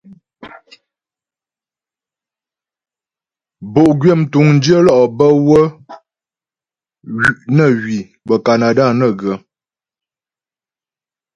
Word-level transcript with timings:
Bo'gwyə 3.73 4.13
mtuŋdyə 4.21 4.77
lɔ' 4.87 5.11
bə́ 5.17 5.31
wə́ 5.47 5.63
nə 7.55 7.65
hwi 7.79 7.97
bə́ 8.27 8.37
Kanada 8.45 8.85
nə 8.99 9.07
ghə. 9.19 9.33